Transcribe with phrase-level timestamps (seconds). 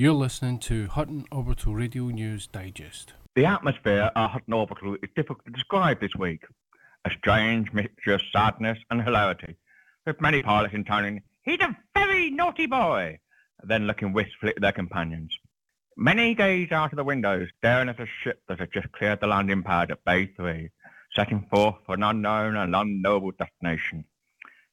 [0.00, 3.12] You're listening to Hutton Orbital Radio News Digest.
[3.36, 6.42] The atmosphere at Hutton Orbital is difficult to describe this week.
[7.04, 9.56] A strange mixture of sadness and hilarity,
[10.06, 13.18] with many pilots intoning, he's a very naughty boy,
[13.62, 15.36] then looking wistfully at their companions.
[15.98, 19.26] Many gaze out of the windows, staring at a ship that had just cleared the
[19.26, 20.70] landing pad at Bay 3,
[21.14, 24.06] setting forth for an unknown and unknowable destination.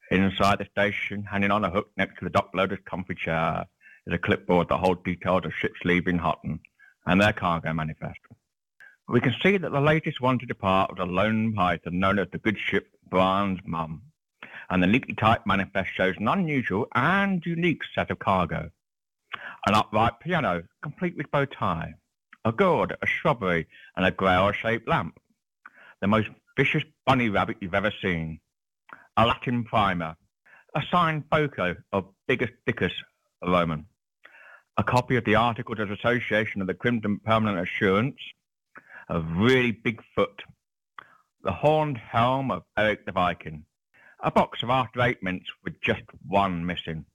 [0.09, 3.67] Inside the station, hanging on a hook next to the dock loader's comfy chair,
[4.07, 6.61] is a clipboard that holds details of ships leaving Hutton
[7.05, 8.19] and their cargo manifest.
[9.09, 12.27] We can see that the latest one to depart was a lone python known as
[12.31, 14.01] the good ship Brian's Mum,
[14.69, 18.69] and the neatly typed manifest shows an unusual and unique set of cargo.
[19.65, 21.93] An upright piano, complete with bow tie,
[22.45, 25.19] a gourd, a shrubbery, and a grail-shaped lamp.
[26.01, 28.39] The most vicious bunny rabbit you've ever seen.
[29.17, 30.15] A Latin primer,
[30.75, 32.93] a signed photo of Biggus Dickus
[33.41, 33.85] Roman,
[34.77, 38.19] a copy of the Articles of Association of the Crimson Permanent Assurance,
[39.09, 40.43] a really big foot,
[41.43, 43.65] the horned helm of Eric the Viking,
[44.19, 47.05] a box of after eight mints with just one missing,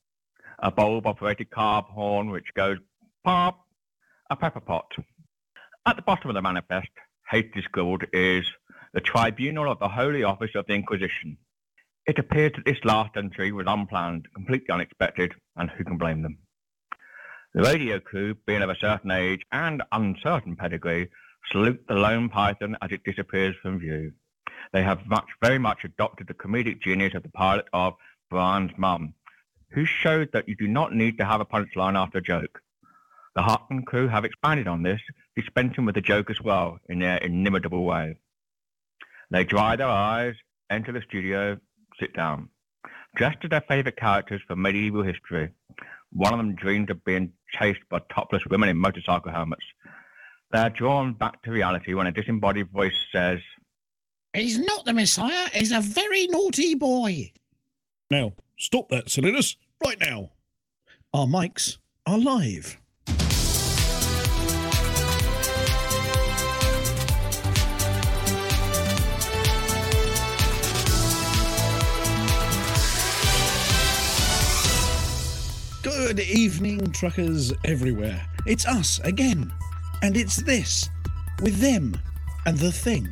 [0.58, 2.78] a bulb-operated carb horn which goes
[3.22, 3.60] pop,
[4.28, 4.90] a pepper pot.
[5.86, 6.90] At the bottom of the manifest,
[7.30, 8.44] hastily scribbled, is
[8.92, 11.36] the Tribunal of the Holy Office of the Inquisition.
[12.06, 16.38] It appears that this last entry was unplanned, completely unexpected, and who can blame them?
[17.54, 21.10] The radio crew, being of a certain age and uncertain pedigree,
[21.50, 24.12] salute the lone python as it disappears from view.
[24.72, 27.96] They have much, very much adopted the comedic genius of the pilot of
[28.30, 29.12] Brian's Mum,
[29.72, 32.62] who showed that you do not need to have a punchline after a joke.
[33.34, 35.02] The Hutton crew have expanded on this,
[35.36, 38.16] dispensing with the joke as well in their inimitable way.
[39.30, 40.36] They dry their eyes,
[40.70, 41.58] enter the studio,
[42.00, 42.48] sit down.
[43.14, 45.50] Dressed as their favourite characters from medieval history,
[46.12, 49.64] one of them dreamed of being chased by topless women in motorcycle helmets.
[50.52, 53.40] They are drawn back to reality when a disembodied voice says,
[54.34, 57.32] He's not the Messiah, he's a very naughty boy.
[58.10, 60.30] Now, stop that silliness right now.
[61.14, 62.78] Our mics are live.
[76.12, 78.20] Good evening, truckers everywhere.
[78.44, 79.50] It's us again.
[80.02, 80.90] And it's this
[81.40, 81.96] with them
[82.44, 83.08] and the thing.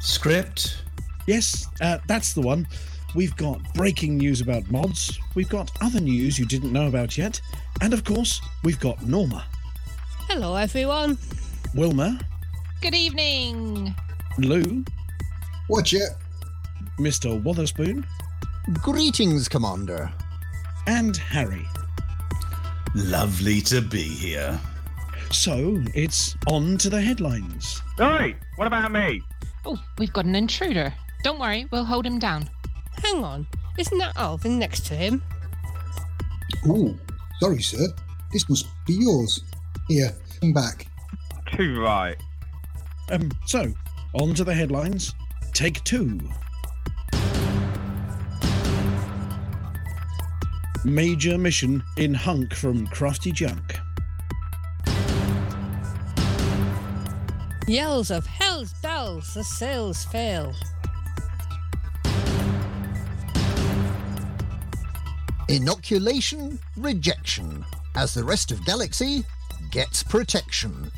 [0.00, 0.82] Script?
[1.26, 2.66] Yes, uh, that's the one.
[3.14, 7.38] We've got breaking news about mods, we've got other news you didn't know about yet,
[7.82, 9.44] and of course, we've got Norma,
[10.30, 11.18] Hello, everyone.
[11.74, 12.18] Wilma,
[12.80, 13.94] Good evening.
[14.38, 14.86] Lou,
[15.68, 16.08] Watch it.
[16.98, 17.38] Mr.
[17.42, 18.06] Wotherspoon,
[18.82, 20.10] Greetings, Commander.
[20.86, 21.66] and Harry.
[22.94, 24.58] Lovely to be here.
[25.30, 27.82] So it's on to the headlines.
[28.00, 29.20] Oi, what about me?
[29.64, 30.94] Oh, we've got an intruder.
[31.24, 32.48] Don't worry, we'll hold him down.
[33.02, 33.46] Hang on.
[33.78, 35.22] Isn't that Alvin next to him?
[36.66, 36.96] Oh,
[37.40, 37.86] sorry, sir.
[38.32, 39.42] This must be yours.
[39.88, 40.86] Here, come back.
[41.54, 42.16] Too right.
[43.10, 43.72] Um, so,
[44.14, 45.14] on to the headlines.
[45.52, 46.20] Take two.
[50.86, 53.80] Major mission in hunk from Crafty Junk.
[57.66, 60.54] Yells of hell's bells, the sails fail.
[65.48, 67.64] Inoculation rejection,
[67.96, 69.24] as the rest of Galaxy
[69.72, 70.92] gets protection.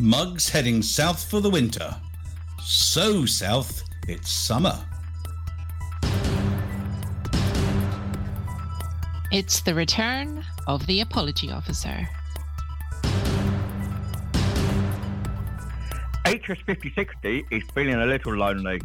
[0.00, 1.94] Mugs heading south for the winter.
[2.60, 4.84] So south, it's summer.
[9.34, 12.08] It's the return of the apology officer.
[16.24, 18.80] HS 5060 is feeling a little lonely.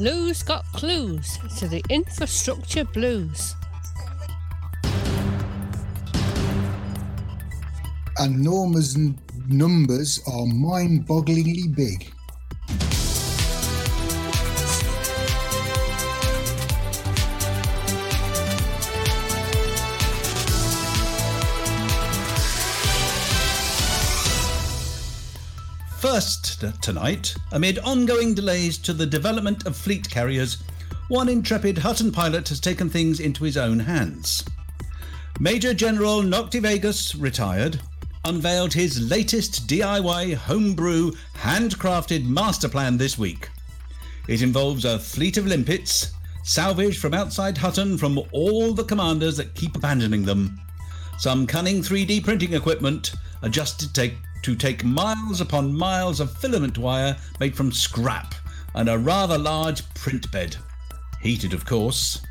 [0.00, 3.54] Lou's got clues to the infrastructure blues.
[8.16, 12.10] And Norma's n- numbers are mind bogglingly big.
[26.16, 30.62] First tonight, amid ongoing delays to the development of fleet carriers,
[31.08, 34.42] one intrepid Hutton pilot has taken things into his own hands.
[35.38, 37.80] Major General Noctivagus, retired,
[38.24, 43.50] unveiled his latest DIY homebrew handcrafted master plan this week.
[44.26, 46.12] It involves a fleet of limpets,
[46.44, 50.58] salvaged from outside Hutton from all the commanders that keep abandoning them.
[51.18, 53.12] Some cunning 3D printing equipment
[53.42, 54.14] adjusted to take,
[54.46, 58.32] to take miles upon miles of filament wire made from scrap
[58.76, 60.56] and a rather large print bed.
[61.20, 62.22] Heated, of course.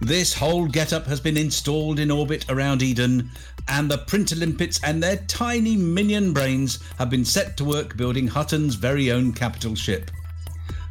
[0.00, 3.32] This whole getup has been installed in orbit around Eden,
[3.66, 8.28] and the printer limpets and their tiny minion brains have been set to work building
[8.28, 10.12] Hutton's very own capital ship.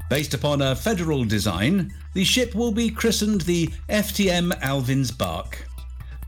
[0.09, 5.65] Based upon a federal design, the ship will be christened the FTM Alvin's Bark.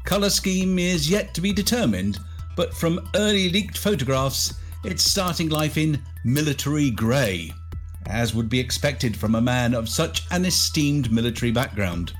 [0.05, 2.19] Colour scheme is yet to be determined,
[2.59, 7.53] but from early leaked photographs, it's starting life in military grey,
[8.07, 12.11] as would be expected from a man of such an esteemed military background.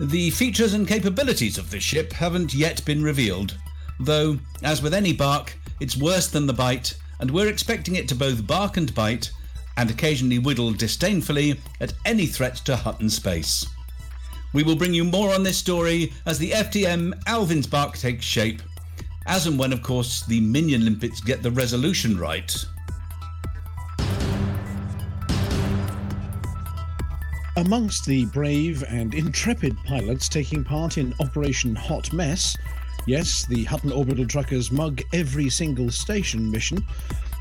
[0.00, 3.56] The features and capabilities of this ship haven't yet been revealed,
[4.00, 8.16] though, as with any bark, it's worse than the bite, and we're expecting it to
[8.16, 9.30] both bark and bite,
[9.76, 13.64] and occasionally whittle disdainfully at any threat to Hutton space.
[14.52, 18.60] We will bring you more on this story as the FTM Alvin's Bark takes shape,
[19.26, 22.64] as and when, of course, the minion limpets get the resolution right.
[27.56, 32.56] Amongst the brave and intrepid pilots taking part in Operation Hot Mess,
[33.06, 36.84] yes, the Hutton Orbital Truckers mug every single station mission,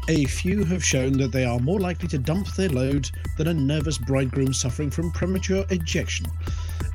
[0.09, 3.53] a few have shown that they are more likely to dump their load than a
[3.53, 6.25] nervous bridegroom suffering from premature ejection,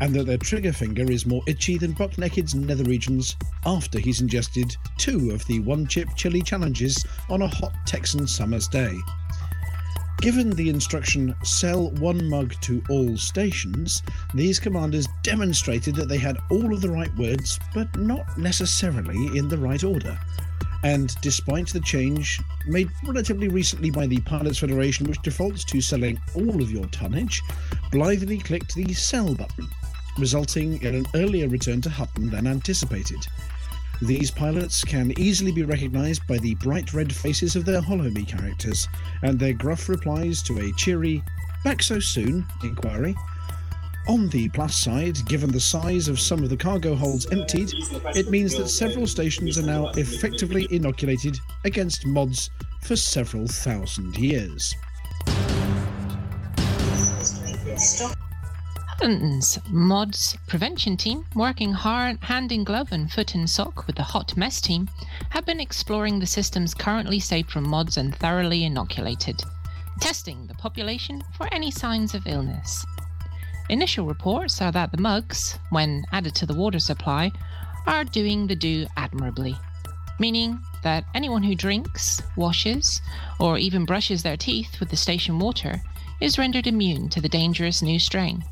[0.01, 4.77] and that their trigger finger is more itchy than Naked's nether regions after he's ingested
[4.99, 8.97] two of the one chip chili challenges on a hot Texan summer's day.
[10.21, 14.03] Given the instruction sell one mug to all stations,
[14.35, 19.49] these commanders demonstrated that they had all of the right words, but not necessarily in
[19.49, 20.19] the right order.
[20.85, 26.21] And despite the change made relatively recently by the Pilots Federation, which defaults to selling
[26.35, 27.43] all of your tonnage,
[27.91, 29.69] blithely clicked the sell button,
[30.19, 33.27] resulting in an earlier return to Hutton than anticipated.
[34.03, 38.87] These pilots can easily be recognized by the bright red faces of their Holo-Me characters
[39.23, 41.23] and their gruff replies to a cheery,
[41.65, 43.17] back so soon inquiry.
[44.09, 47.73] On the plus side, given the size of some of the cargo holds emptied,
[48.15, 52.51] it means that several stations are now effectively inoculated against mods
[52.83, 54.75] for several thousand years.
[58.99, 64.05] Hutton's mods prevention team, working hard hand in glove and foot in sock with the
[64.05, 64.89] hot mess team,
[65.31, 69.43] have been exploring the systems currently safe from mods and thoroughly inoculated,
[70.01, 72.87] testing the population for any signs of illness.
[73.69, 77.33] Initial reports are that the mugs, when added to the water supply,
[77.87, 79.57] are doing the do admirably,
[80.21, 83.01] meaning that anyone who drinks, washes,
[83.41, 85.83] or even brushes their teeth with the station water
[86.21, 88.45] is rendered immune to the dangerous new strain.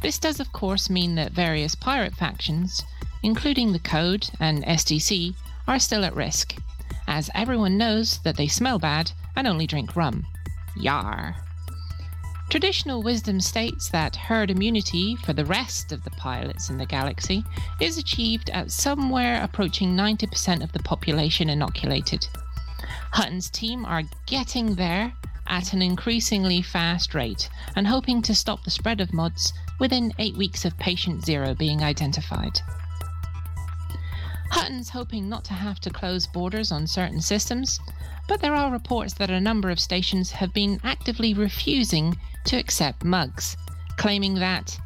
[0.00, 2.82] This does, of course, mean that various pirate factions,
[3.22, 5.34] including the Code and SDC,
[5.68, 6.56] are still at risk,
[7.06, 10.26] as everyone knows that they smell bad and only drink rum.
[10.74, 11.45] Yar.
[12.48, 17.44] Traditional wisdom states that herd immunity for the rest of the pilots in the galaxy
[17.80, 22.28] is achieved at somewhere approaching 90% of the population inoculated.
[23.12, 25.12] Hutton's team are getting there
[25.48, 30.36] at an increasingly fast rate and hoping to stop the spread of mods within eight
[30.36, 32.60] weeks of patient zero being identified.
[34.50, 37.80] Hutton's hoping not to have to close borders on certain systems,
[38.28, 42.16] but there are reports that a number of stations have been actively refusing
[42.46, 43.56] to accept mugs,
[43.96, 44.78] claiming that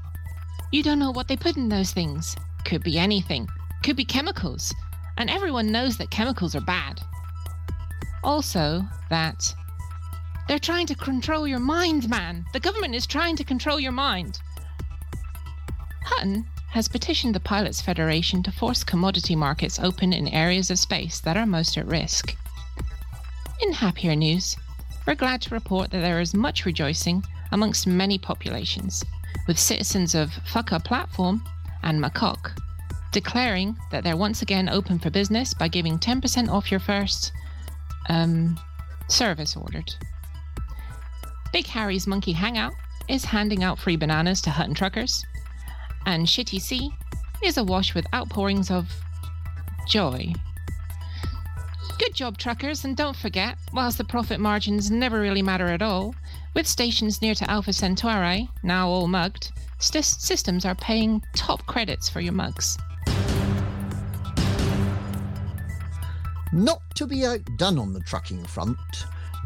[0.73, 2.37] you don't know what they put in those things.
[2.65, 3.49] Could be anything,
[3.83, 4.75] could be chemicals,
[5.17, 7.01] and everyone knows that chemicals are bad.
[8.23, 9.55] Also, that
[10.47, 12.45] they're trying to control your mind, man.
[12.53, 14.41] The government is trying to control your mind.
[16.05, 21.21] Hutton has petitioned the Pilots Federation to force commodity markets open in areas of space
[21.21, 22.37] that are most at risk.
[23.63, 24.57] In happier news,
[25.07, 29.05] we're glad to report that there is much rejoicing amongst many populations,
[29.47, 31.45] with citizens of Fucker Platform
[31.83, 32.57] and Macaque
[33.13, 37.33] declaring that they're once again open for business by giving 10% off your first
[38.09, 38.59] um,
[39.09, 39.93] service ordered.
[41.53, 42.73] Big Harry's Monkey Hangout
[43.09, 45.25] is handing out free bananas to Hutton truckers,
[46.07, 46.91] and Shitty Sea
[47.45, 48.89] is awash with outpourings of
[49.89, 50.33] joy.
[52.01, 56.15] Good job, truckers, and don't forget, whilst the profit margins never really matter at all,
[56.55, 62.09] with stations near to Alpha Centauri, now all mugged, st- systems are paying top credits
[62.09, 62.79] for your mugs.
[66.55, 68.79] Not to be outdone on the trucking front,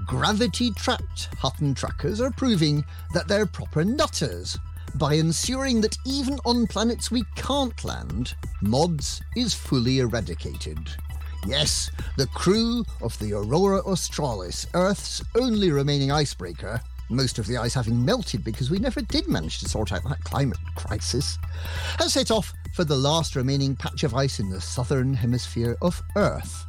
[0.07, 2.85] gravity trapped Hutton truckers are proving
[3.15, 4.57] that they're proper nutters
[4.95, 10.89] by ensuring that even on planets we can't land, mods is fully eradicated.
[11.47, 17.75] Yes, the crew of the Aurora Australis, Earth's only remaining icebreaker, most of the ice
[17.75, 21.39] having melted because we never did manage to sort out that climate crisis,
[21.99, 26.03] has set off for the last remaining patch of ice in the southern hemisphere of
[26.17, 26.65] Earth.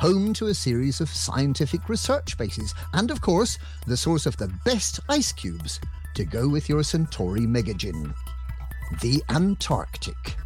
[0.00, 4.52] Home to a series of scientific research bases, and of course, the source of the
[4.64, 5.80] best ice cubes
[6.14, 8.14] to go with your Centauri Megagin
[9.02, 10.36] the Antarctic.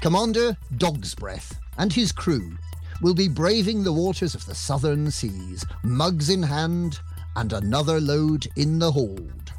[0.00, 2.56] Commander Dog's Breath and his crew
[3.00, 7.00] will be braving the waters of the southern seas, mugs in hand,
[7.36, 9.52] and another load in the hold.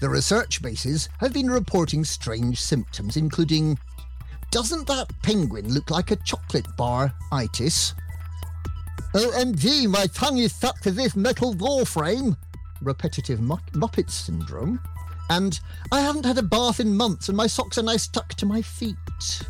[0.00, 3.78] The research bases have been reporting strange symptoms, including
[4.50, 7.94] Doesn't that penguin look like a chocolate bar, itis?
[9.14, 12.36] OMG, my tongue is stuck to this metal door frame,
[12.80, 14.80] repetitive mu- Muppet syndrome.
[15.32, 15.58] And
[15.90, 18.60] I haven't had a bath in months and my socks are now stuck to my
[18.60, 19.40] feet.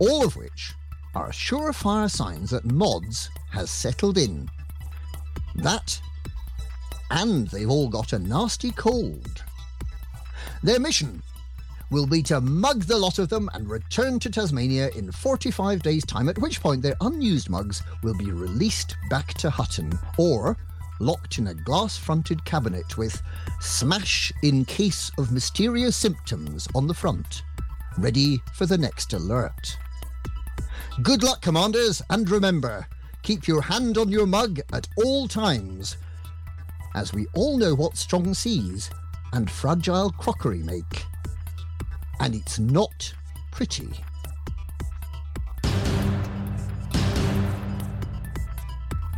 [0.00, 0.74] All of which
[1.14, 4.50] are surefire signs that Mods has settled in.
[5.54, 6.00] That,
[7.12, 9.44] and they've all got a nasty cold.
[10.64, 11.22] Their mission
[11.92, 16.04] will be to mug the lot of them and return to Tasmania in 45 days'
[16.04, 20.56] time, at which point their unused mugs will be released back to Hutton or
[21.00, 23.20] locked in a glass fronted cabinet with
[23.60, 27.42] smash in case of mysterious symptoms on the front,
[27.98, 29.76] ready for the next alert.
[31.02, 32.86] Good luck, commanders, and remember,
[33.22, 35.96] keep your hand on your mug at all times,
[36.94, 38.90] as we all know what strong seas
[39.32, 41.04] and fragile crockery make.
[42.20, 43.14] And it's not
[43.50, 43.88] pretty.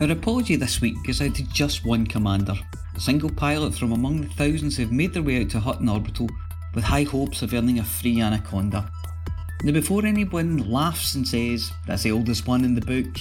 [0.03, 2.55] Our apology this week goes out to just one commander,
[2.97, 6.29] a single pilot from among the thousands who've made their way out to Hutton Orbital
[6.75, 8.91] with high hopes of earning a free Anaconda.
[9.63, 13.15] Now, before anyone laughs and says that's the oldest one in the book,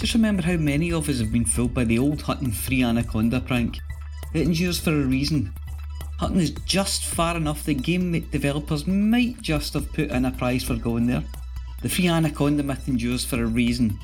[0.00, 3.38] just remember how many of us have been fooled by the old Hutton free Anaconda
[3.38, 3.76] prank.
[4.32, 5.52] It endures for a reason.
[6.18, 10.64] Hutton is just far enough that game developers might just have put in a prize
[10.64, 11.24] for going there.
[11.82, 13.98] The free Anaconda myth endures for a reason.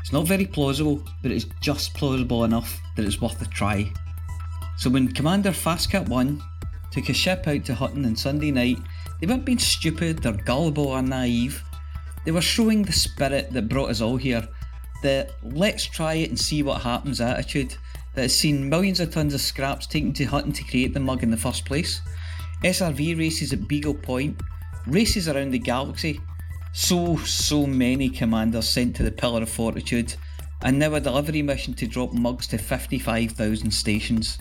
[0.00, 3.92] It's not very plausible, but it's just plausible enough that it's worth a try.
[4.78, 6.42] So when Commander Fastcat 1
[6.90, 8.78] took a ship out to Hutton on Sunday night,
[9.20, 11.62] they weren't being stupid or gullible or naive.
[12.24, 14.48] They were showing the spirit that brought us all here,
[15.02, 17.76] the let's try it and see what happens attitude
[18.14, 21.22] that has seen millions of tons of scraps taken to Hutton to create the mug
[21.22, 22.00] in the first place,
[22.64, 24.40] SRV races at Beagle Point,
[24.86, 26.20] races around the galaxy,
[26.72, 30.14] so, so many commanders sent to the Pillar of Fortitude,
[30.62, 34.38] and now a delivery mission to drop mugs to 55,000 stations.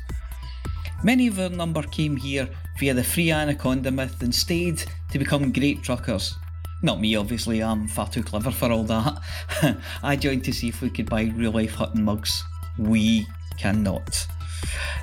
[1.03, 5.51] Many of our number came here via the free Anaconda myth and stayed to become
[5.51, 6.36] great truckers.
[6.81, 9.21] Not me, obviously, I'm far too clever for all that.
[10.03, 12.43] I joined to see if we could buy real life Hutton mugs.
[12.77, 14.27] We cannot.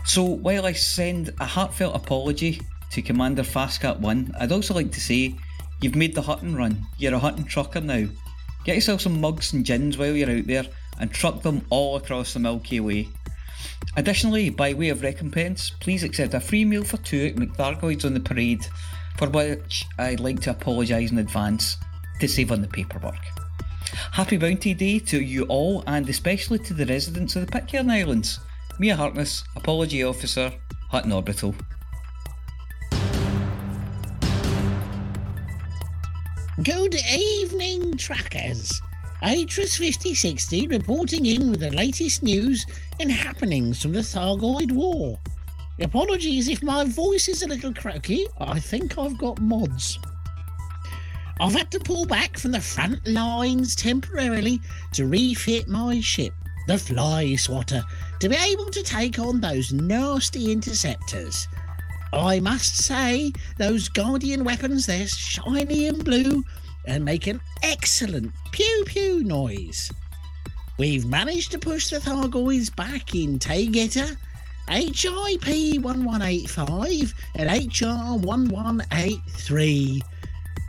[0.04, 5.00] So, while I send a heartfelt apology to Commander Fastcat 1, I'd also like to
[5.00, 5.34] say
[5.80, 6.86] You've made the Hutton run.
[6.98, 8.06] You're a Hutton trucker now.
[8.64, 10.66] Get yourself some mugs and gins while you're out there
[10.98, 13.08] and truck them all across the Milky Way.
[13.96, 18.14] Additionally, by way of recompense, please accept a free meal for two at McThargoids on
[18.14, 18.66] the parade,
[19.16, 21.76] for which I'd like to apologise in advance
[22.20, 23.20] to save on the paperwork.
[24.12, 28.40] Happy Bounty Day to you all and especially to the residents of the Pitcairn Islands.
[28.78, 30.52] Mia Harkness, Apology Officer,
[30.90, 31.54] Hutton Orbital.
[36.62, 38.80] Good evening, trackers.
[39.22, 42.64] Atris 5060 reporting in with the latest news
[42.98, 45.18] and happenings from the Thargoid War.
[45.82, 49.98] Apologies if my voice is a little croaky, I think I've got mods.
[51.38, 54.58] I've had to pull back from the front lines temporarily
[54.94, 56.32] to refit my ship,
[56.68, 57.84] the Fly Swatter,
[58.20, 61.48] to be able to take on those nasty interceptors.
[62.16, 66.42] I must say, those Guardian weapons, they're shiny and blue
[66.86, 69.90] and make an excellent pew pew noise.
[70.78, 74.16] We've managed to push the Thargoids back in Taygeta,
[74.68, 80.02] HIP 1185 and HR 1183.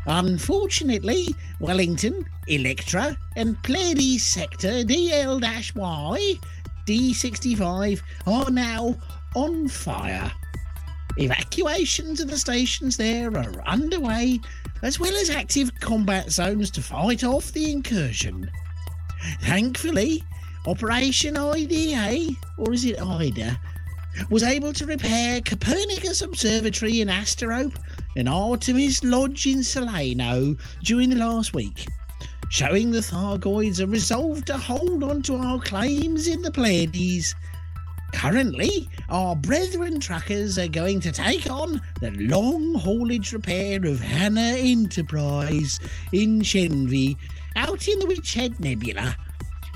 [0.05, 1.27] Unfortunately,
[1.61, 5.41] Wellington, Electra, and Pleiades Sector DL
[5.75, 6.39] Y
[6.85, 8.95] D65 are now
[9.35, 10.31] on fire.
[11.19, 14.39] Evacuations of the stations there are underway,
[14.83, 18.49] as well as active combat zones to fight off the incursion.
[19.41, 20.23] Thankfully,
[20.67, 23.59] Operation IDA, or is it IDA,
[24.29, 27.79] was able to repair Copernicus Observatory in Asterope
[28.15, 31.87] and Artemis Lodge in Salerno during the last week,
[32.49, 37.33] showing the Thargoids are resolved to hold on to our claims in the Pleiades.
[38.17, 44.55] Currently, our brethren truckers are going to take on the long haulage repair of Hannah
[44.57, 45.79] Enterprise
[46.11, 47.15] in Shenvi,
[47.55, 49.15] out in the Witchhead Nebula,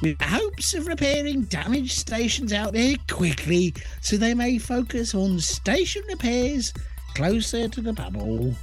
[0.01, 5.39] with the hopes of repairing damaged stations out there quickly so they may focus on
[5.39, 6.73] station repairs
[7.13, 8.55] closer to the bubble.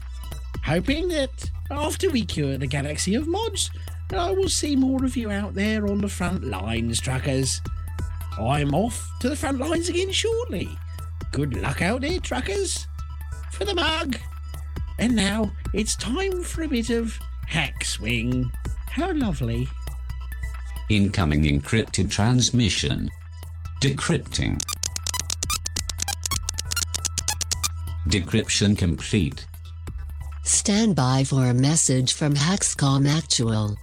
[0.65, 3.71] Hoping that after we cure the galaxy of mods,
[4.11, 7.61] I will see more of you out there on the front lines, truckers.
[8.39, 10.69] I'm off to the front lines again shortly.
[11.33, 12.87] Good luck out there, truckers.
[13.53, 14.17] For the mug.
[14.99, 18.51] And now it's time for a bit of hack swing.
[18.91, 19.69] How lovely.
[20.89, 23.11] Incoming encrypted transmission.
[23.81, 24.61] Decrypting.
[28.09, 29.47] Decryption complete.
[30.45, 33.77] Stand by for a message from Hexcom Actual.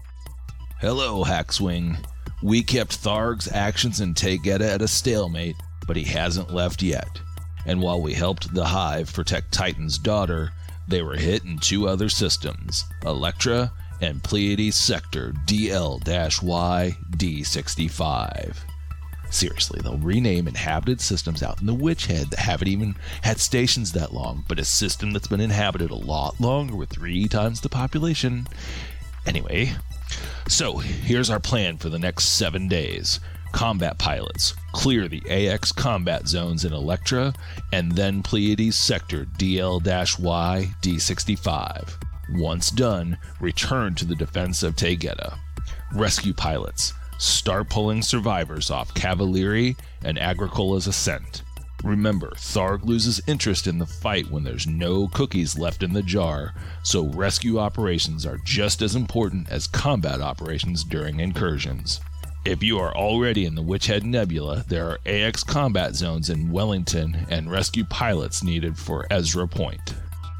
[0.80, 1.98] Hello, Hackswing.
[2.46, 5.56] We kept Tharg's actions in Taygeta at a stalemate,
[5.88, 7.20] but he hasn't left yet.
[7.66, 10.52] And while we helped the Hive protect Titan's daughter,
[10.88, 18.58] they were hit in two other systems Electra and Pleiades Sector DL Y D65.
[19.32, 24.14] Seriously, they'll rename inhabited systems out in the Witchhead that haven't even had stations that
[24.14, 28.46] long, but a system that's been inhabited a lot longer with three times the population.
[29.26, 29.74] Anyway,
[30.48, 33.20] so here's our plan for the next seven days.
[33.52, 37.34] Combat pilots, clear the AX combat zones in Electra
[37.72, 41.94] and then Pleiades Sector DL Y D65.
[42.32, 45.38] Once done, return to the defense of Taygeta.
[45.94, 51.44] Rescue pilots, start pulling survivors off Cavalieri and Agricola's ascent.
[51.86, 56.56] Remember, Tharg loses interest in the fight when there's no cookies left in the jar,
[56.82, 62.02] so rescue operations are just as important as combat operations during incursions.
[62.44, 67.28] If you are already in the Witchhead Nebula, there are AX combat zones in Wellington
[67.30, 69.94] and rescue pilots needed for Ezra Point.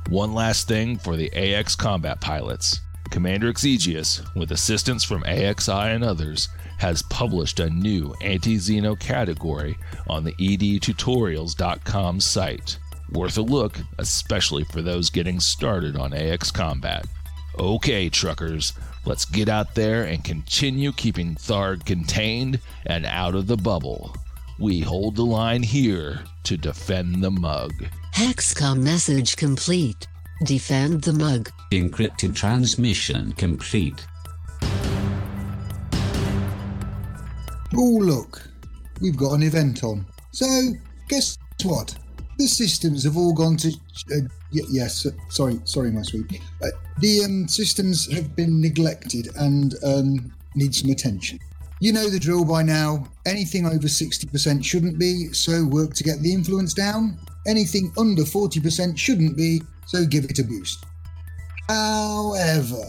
[0.10, 2.82] One last thing for the AX combat pilots.
[3.10, 9.78] Commander Exegius, with assistance from AXI and others, has published a new anti Xeno category
[10.08, 12.78] on the edtutorials.com site.
[13.12, 17.06] Worth a look, especially for those getting started on AX Combat.
[17.58, 18.74] Okay, truckers,
[19.06, 24.16] let's get out there and continue keeping Tharg contained and out of the bubble.
[24.60, 27.74] We hold the line here to defend the mug.
[28.14, 30.08] Hexcom message complete.
[30.44, 31.50] Defend the mug.
[31.72, 34.06] Encrypted transmission complete.
[37.78, 38.48] Oh, look,
[39.02, 40.06] we've got an event on.
[40.32, 40.46] So,
[41.08, 41.96] guess what?
[42.38, 43.70] The systems have all gone to.
[43.70, 46.42] Uh, y- yes, uh, sorry, sorry, my sweet.
[46.62, 46.68] Uh,
[47.00, 51.40] the um, systems have been neglected and um, need some attention.
[51.80, 53.08] You know the drill by now.
[53.26, 57.18] Anything over 60% shouldn't be, so work to get the influence down.
[57.48, 60.84] Anything under 40% shouldn't be, so give it a boost.
[61.68, 62.84] However,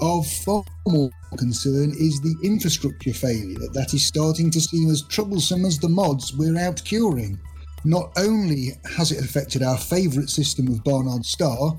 [0.00, 5.64] of far more concern is the infrastructure failure that is starting to seem as troublesome
[5.64, 7.38] as the mods we're out curing.
[7.84, 11.76] Not only has it affected our favourite system of Barnard Star,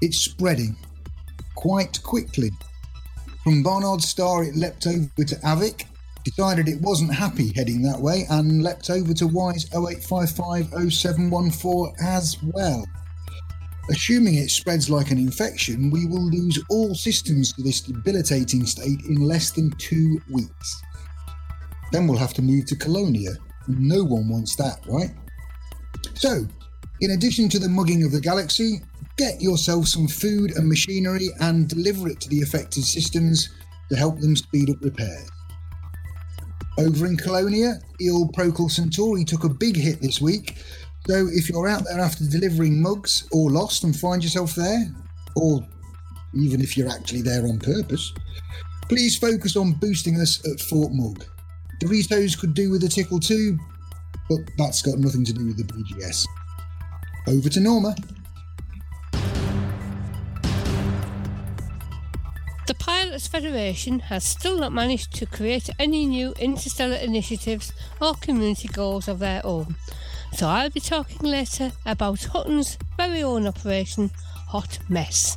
[0.00, 0.76] it's spreading
[1.54, 2.50] quite quickly.
[3.44, 5.84] From Barnard Star, it leapt over to Avic,
[6.24, 12.86] decided it wasn't happy heading that way, and leapt over to Wise 08550714 as well.
[13.90, 19.04] Assuming it spreads like an infection, we will lose all systems to this debilitating state
[19.08, 20.82] in less than two weeks.
[21.90, 23.32] Then we'll have to move to Colonia.
[23.66, 25.10] No one wants that, right?
[26.14, 26.46] So,
[27.00, 28.80] in addition to the mugging of the galaxy,
[29.16, 33.48] get yourself some food and machinery and deliver it to the affected systems
[33.88, 35.28] to help them speed up repairs.
[36.78, 40.58] Over in Colonia, Il Procol Centauri took a big hit this week
[41.06, 44.86] so if you're out there after delivering mugs or lost and find yourself there,
[45.36, 45.66] or
[46.34, 48.12] even if you're actually there on purpose,
[48.88, 51.24] please focus on boosting us at Fort Mug.
[51.80, 53.58] Doritos could do with a tickle too,
[54.28, 56.26] but that's got nothing to do with the BGS.
[57.26, 57.94] Over to Norma.
[62.66, 68.68] The Pilots Federation has still not managed to create any new interstellar initiatives or community
[68.68, 69.74] goals of their own.
[70.32, 74.10] So I'll be talking later about Hutton's very own operation,
[74.48, 75.36] Hot Mess.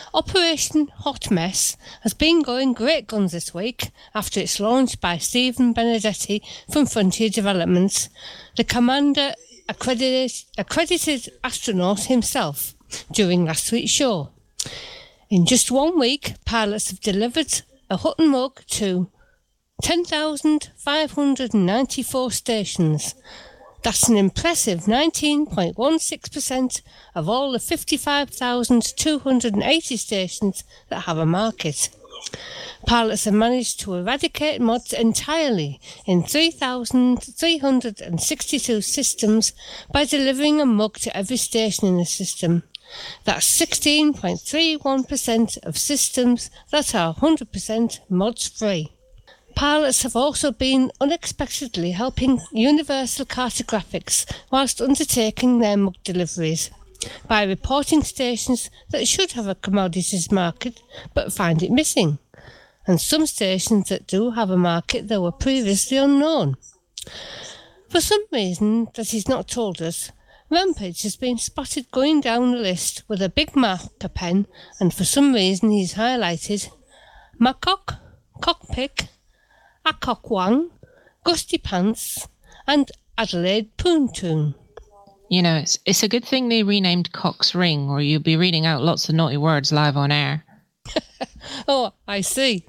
[0.13, 5.73] Operation Hot Mess has been going great guns this week after its launch by Stephen
[5.73, 8.09] Benedetti from Frontier Developments,
[8.57, 9.31] the commander
[9.69, 12.75] accredited, accredited astronaut himself,
[13.13, 14.31] during last week's show.
[15.29, 19.09] In just one week, pilots have delivered a Hutton mug to
[19.81, 23.15] 10,594 stations.
[23.83, 26.81] That's an impressive 19.16%
[27.15, 31.89] of all the 55,280 stations that have a market.
[32.85, 39.53] Pilots have managed to eradicate mods entirely in 3,362 systems
[39.91, 42.61] by delivering a mug to every station in the system.
[43.23, 48.91] That's 16.31% of systems that are 100% mods free.
[49.55, 56.71] Pilots have also been unexpectedly helping Universal Cartographics whilst undertaking their mug deliveries
[57.27, 60.81] by reporting stations that should have a commodities market
[61.13, 62.19] but find it missing,
[62.87, 66.55] and some stations that do have a market that were previously unknown.
[67.89, 70.11] For some reason that he's not told us,
[70.49, 74.47] Rampage has been spotted going down the list with a big marker pen,
[74.79, 76.69] and for some reason he's highlighted
[77.39, 77.97] Macock,
[78.41, 79.07] Cockpick,
[79.85, 80.69] Acokwang,
[81.23, 82.27] Gusty Pants,
[82.67, 84.55] and Adelaide Poontoon.
[85.29, 88.65] You know, it's, it's a good thing they renamed Cox Ring, or you'll be reading
[88.65, 90.45] out lots of naughty words live on air.
[91.67, 92.65] Oh, I see.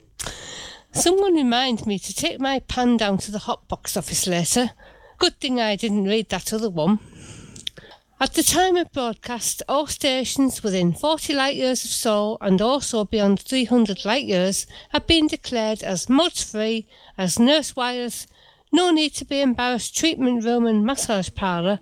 [0.92, 4.70] Someone remind me to take my pan down to the hot box office later.
[5.18, 6.98] Good thing I didn't read that other one.
[8.22, 13.04] At the time of broadcast, all stations within 40 light years of Sol and also
[13.04, 16.86] beyond 300 light years have been declared as mods free,
[17.18, 18.28] as nurse wires,
[18.70, 21.80] no need to be embarrassed treatment room and massage parlour,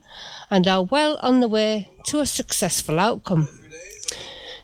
[0.51, 3.47] and are well on the way to a successful outcome.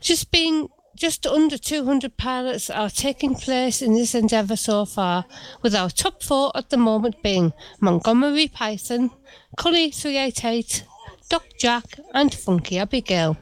[0.00, 5.26] Just being just under 200 pilots are taking place in this endeavour so far,
[5.60, 9.10] with our top four at the moment being Montgomery Python,
[9.58, 10.84] Cully 388,
[11.28, 13.36] Doc Jack, and Funky Abigail.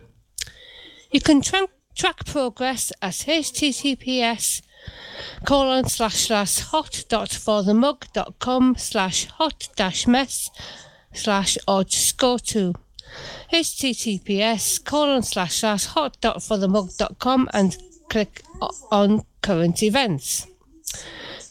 [1.11, 4.63] You can tra- track progress at https
[5.47, 10.51] colon slash slash hot dot for the mug dot com slash hot dash mess
[11.13, 12.75] slash or score to
[13.53, 17.77] https colon slash slash hot dot for the mug dot com and
[18.09, 18.43] click
[18.91, 20.47] on current events.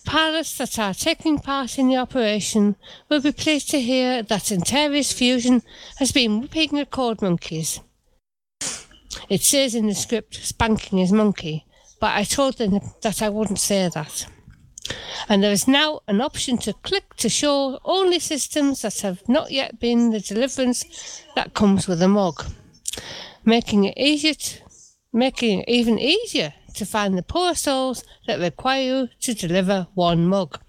[0.05, 2.75] Pilots that are taking part in the operation
[3.09, 5.63] will be pleased to hear that Antares Fusion
[5.97, 7.79] has been whipping record monkeys.
[9.29, 11.65] It says in the script spanking his monkey,
[11.99, 14.27] but I told them that I wouldn't say that.
[15.29, 19.51] And there is now an option to click to show only systems that have not
[19.51, 22.45] yet been the deliverance that comes with a mug,
[23.45, 24.59] making it easier to,
[25.13, 30.27] making it even easier to find the poor souls that require you to deliver one
[30.27, 30.59] mug.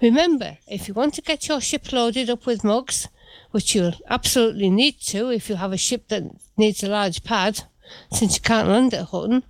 [0.00, 3.08] Remember, if you want to get your ship loaded up with mugs,
[3.52, 6.24] which you'll absolutely need to if you have a ship that
[6.56, 7.62] needs a large pad,
[8.10, 9.44] since you can't land at Hutton,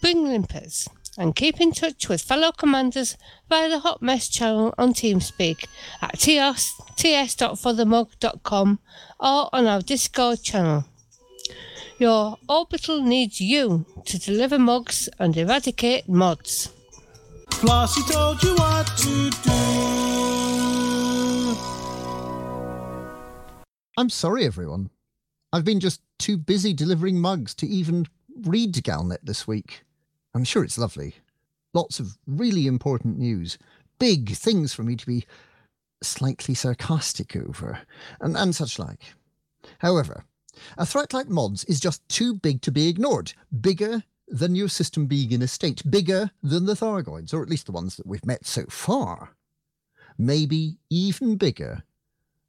[0.00, 3.16] bring limpets and keep in touch with fellow commanders
[3.48, 5.66] via the Hot Mess channel on TeamSpeak
[6.00, 8.78] at ts, ts.forthemug.com
[9.18, 10.84] or on our Discord channel.
[11.98, 16.72] Your orbital needs you to deliver mugs and eradicate mods.
[17.50, 19.50] Flossie told you what to do.
[23.96, 24.90] I'm sorry, everyone.
[25.52, 28.06] I've been just too busy delivering mugs to even
[28.44, 29.82] read Galnet this week.
[30.34, 31.16] I'm sure it's lovely.
[31.74, 33.58] Lots of really important news.
[33.98, 35.26] Big things for me to be
[36.00, 37.80] slightly sarcastic over,
[38.20, 39.14] and, and such like.
[39.78, 40.24] However,
[40.76, 43.32] a threat like mods is just too big to be ignored.
[43.60, 45.82] Bigger than your system being in a state.
[45.90, 49.34] Bigger than the Thargoids, or at least the ones that we've met so far.
[50.18, 51.82] Maybe even bigger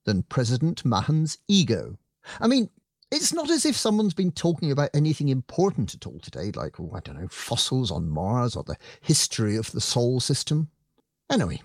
[0.05, 1.97] than President Mahon's ego.
[2.41, 2.69] I mean,
[3.11, 6.91] it's not as if someone's been talking about anything important at all today, like, oh,
[6.93, 10.69] I don't know, fossils on Mars or the history of the Sol system.
[11.29, 11.61] Anyway,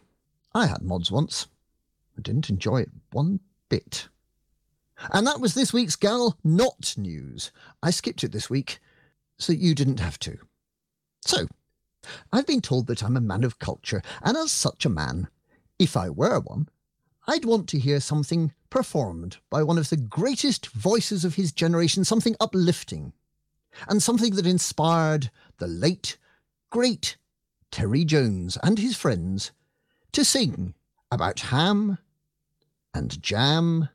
[0.54, 1.46] I had mods once.
[2.16, 4.08] I didn't enjoy it one bit.
[5.12, 7.50] And that was this week's Gal Not News.
[7.82, 8.78] I skipped it this week,
[9.38, 10.38] so you didn't have to.
[11.24, 11.48] So,
[12.32, 15.28] I've been told that I'm a man of culture, and as such a man,
[15.78, 16.68] if I were one,
[17.26, 22.04] I'd want to hear something performed by one of the greatest voices of his generation,
[22.04, 23.12] something uplifting,
[23.88, 26.18] and something that inspired the late,
[26.70, 27.16] great
[27.70, 29.52] Terry Jones and his friends
[30.12, 30.74] to sing
[31.10, 31.98] about ham
[32.92, 33.88] and jam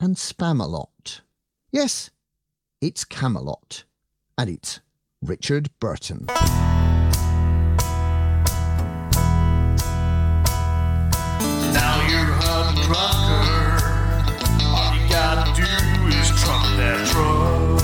[0.00, 1.20] and Spamalot.
[1.72, 2.10] Yes,
[2.80, 3.84] it's Camelot,
[4.36, 4.80] and it's
[5.20, 6.26] Richard Burton.
[11.72, 13.82] Now you're a trucker.
[14.70, 15.66] All you gotta do
[16.16, 17.82] is truck that truck.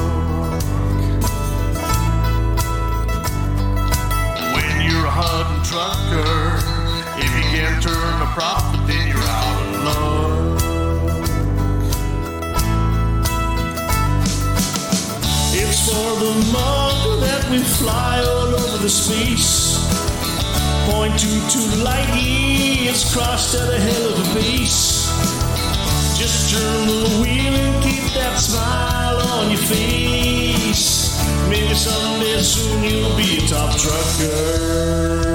[4.54, 6.62] When you're a trucker,
[7.18, 10.13] if you can't turn a profit, then you're out of luck.
[15.94, 19.78] For the mug that we fly all over the space.
[20.90, 25.08] Point to to lightly, it's crossed at a hell of a pace.
[26.18, 31.14] Just turn the wheel and keep that smile on your face.
[31.48, 35.34] Maybe someday soon you'll be a top trucker.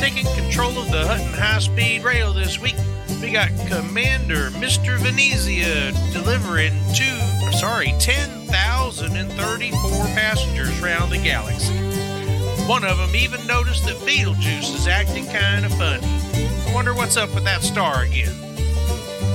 [0.00, 2.74] Taking control of the Hutton High Speed Rail this week,
[3.22, 4.98] we got Commander Mr.
[4.98, 7.16] Venezia delivering two,
[7.52, 11.72] sorry, 10,034 passengers around the galaxy.
[12.66, 16.04] One of them even noticed that Beetlejuice is acting kind of funny.
[16.04, 18.34] I wonder what's up with that star again.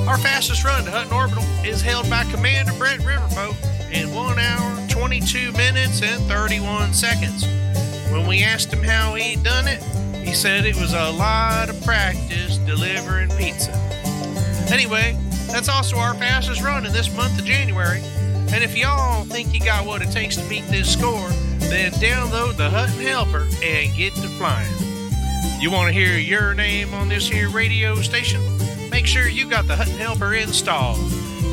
[0.06, 3.56] Our fastest run to Hutton Orbital is held by Commander Brett Riverboat
[3.91, 7.45] in 1 hour, 22 minutes, and 31 seconds.
[8.12, 9.82] When we asked him how he done it,
[10.27, 13.71] he said it was a lot of practice delivering pizza.
[14.69, 18.01] Anyway, that's also our fastest run in this month of January.
[18.51, 21.29] And if y'all think you got what it takes to beat this score,
[21.69, 24.69] then download the Hutton Helper and get to flying.
[25.61, 28.41] You want to hear your name on this here radio station?
[28.89, 30.97] Make sure you got the Hutton Helper installed.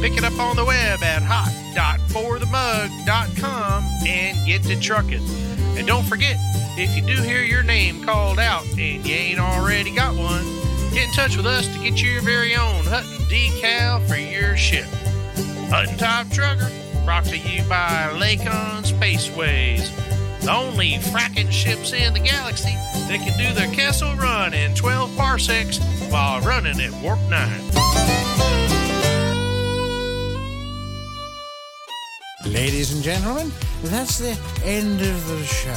[0.01, 5.54] Pick it up on the web at hot.forthemug.com and get to trucking.
[5.77, 6.37] And don't forget,
[6.77, 10.45] if you do hear your name called out and you ain't already got one,
[10.93, 14.87] get in touch with us to get your very own Hutton decal for your ship.
[15.71, 16.71] Hutton Top Trucker,
[17.05, 19.91] brought to you by Lakon Spaceways,
[20.43, 22.75] the only fracking ships in the galaxy
[23.09, 25.79] that can do the Kessel Run in 12 parsecs
[26.11, 28.24] while running at Warp 9.
[32.47, 33.51] Ladies and gentlemen,
[33.85, 35.71] that's the end of the show.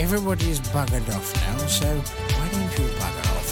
[0.00, 3.48] Everybody's buggered off now, so why don't you bugger off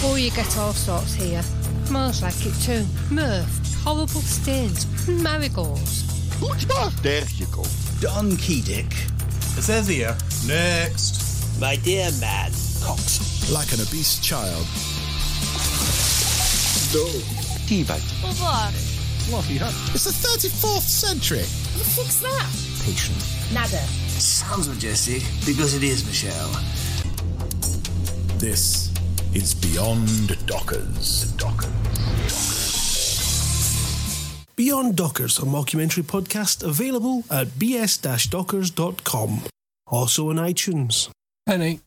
[0.00, 0.06] too?
[0.06, 1.42] Oh, you get all sorts here.
[1.84, 2.86] Smells like it too.
[3.14, 6.06] Mirth, horrible stains, marigolds.
[7.02, 7.64] There you go.
[8.00, 8.92] Don Keydick.
[9.58, 11.60] It says here, next.
[11.60, 12.50] My dear man,
[12.82, 13.52] Cox.
[13.52, 14.66] Like an obese child.
[16.92, 17.06] No.
[17.68, 17.94] Kiva.
[17.94, 19.72] Fluffy hut.
[19.94, 21.38] It's the 34th century.
[21.38, 22.50] You fix that.
[22.84, 23.16] Patient.
[23.54, 23.78] Nada.
[24.18, 26.50] Sounds majestic because it is, Michelle.
[28.38, 28.92] This
[29.34, 31.30] is Beyond Dockers.
[31.36, 31.70] Dockers.
[34.56, 39.42] Beyond Dockers, a mockumentary podcast available at bs-dockers.com.
[39.86, 41.08] Also on iTunes.
[41.46, 41.80] Penny.